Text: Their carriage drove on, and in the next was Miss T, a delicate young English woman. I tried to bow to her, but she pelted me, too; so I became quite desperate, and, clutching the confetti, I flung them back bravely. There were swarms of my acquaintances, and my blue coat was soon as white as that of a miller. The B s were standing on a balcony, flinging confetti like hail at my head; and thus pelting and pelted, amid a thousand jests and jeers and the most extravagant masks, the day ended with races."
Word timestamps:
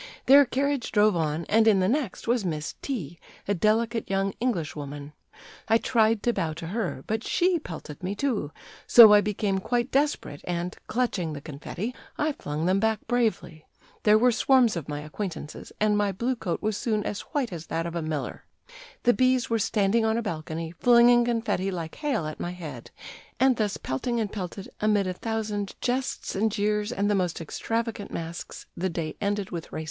Their 0.25 0.45
carriage 0.47 0.91
drove 0.91 1.15
on, 1.15 1.45
and 1.45 1.67
in 1.67 1.79
the 1.79 1.87
next 1.87 2.27
was 2.27 2.43
Miss 2.43 2.73
T, 2.81 3.19
a 3.47 3.53
delicate 3.53 4.09
young 4.09 4.33
English 4.39 4.75
woman. 4.75 5.13
I 5.67 5.77
tried 5.77 6.23
to 6.23 6.33
bow 6.33 6.53
to 6.53 6.65
her, 6.69 7.03
but 7.05 7.23
she 7.23 7.59
pelted 7.59 8.01
me, 8.01 8.15
too; 8.15 8.51
so 8.87 9.13
I 9.13 9.21
became 9.21 9.59
quite 9.59 9.91
desperate, 9.91 10.41
and, 10.45 10.75
clutching 10.87 11.33
the 11.33 11.39
confetti, 11.39 11.93
I 12.17 12.31
flung 12.31 12.65
them 12.65 12.79
back 12.79 13.05
bravely. 13.05 13.67
There 14.01 14.17
were 14.17 14.31
swarms 14.31 14.75
of 14.75 14.89
my 14.89 15.01
acquaintances, 15.01 15.71
and 15.79 15.95
my 15.95 16.11
blue 16.11 16.35
coat 16.35 16.63
was 16.63 16.77
soon 16.77 17.03
as 17.03 17.21
white 17.21 17.53
as 17.53 17.67
that 17.67 17.85
of 17.85 17.95
a 17.95 18.01
miller. 18.01 18.45
The 19.03 19.13
B 19.13 19.35
s 19.35 19.51
were 19.51 19.59
standing 19.59 20.03
on 20.03 20.17
a 20.17 20.23
balcony, 20.23 20.73
flinging 20.79 21.25
confetti 21.25 21.69
like 21.69 21.93
hail 21.93 22.25
at 22.25 22.39
my 22.39 22.53
head; 22.53 22.89
and 23.39 23.57
thus 23.57 23.77
pelting 23.77 24.19
and 24.19 24.31
pelted, 24.31 24.67
amid 24.79 25.05
a 25.05 25.13
thousand 25.13 25.75
jests 25.79 26.33
and 26.35 26.51
jeers 26.51 26.91
and 26.91 27.07
the 27.07 27.13
most 27.13 27.39
extravagant 27.39 28.09
masks, 28.09 28.65
the 28.75 28.89
day 28.89 29.15
ended 29.21 29.51
with 29.51 29.71
races." 29.71 29.79